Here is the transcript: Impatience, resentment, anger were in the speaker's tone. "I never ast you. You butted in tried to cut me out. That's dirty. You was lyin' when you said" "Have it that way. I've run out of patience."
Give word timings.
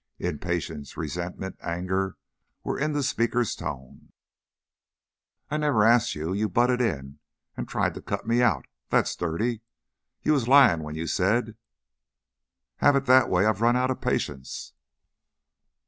Impatience, 0.17 0.97
resentment, 0.97 1.59
anger 1.61 2.17
were 2.63 2.79
in 2.79 2.91
the 2.91 3.03
speaker's 3.03 3.55
tone. 3.55 4.11
"I 5.51 5.57
never 5.57 5.83
ast 5.83 6.15
you. 6.15 6.33
You 6.33 6.49
butted 6.49 6.81
in 6.81 7.19
tried 7.67 7.93
to 7.93 8.01
cut 8.01 8.25
me 8.25 8.41
out. 8.41 8.65
That's 8.89 9.15
dirty. 9.15 9.61
You 10.23 10.33
was 10.33 10.47
lyin' 10.47 10.81
when 10.81 10.95
you 10.95 11.05
said" 11.05 11.55
"Have 12.77 12.95
it 12.95 13.05
that 13.05 13.29
way. 13.29 13.45
I've 13.45 13.61
run 13.61 13.75
out 13.75 13.91
of 13.91 14.01
patience." 14.01 14.73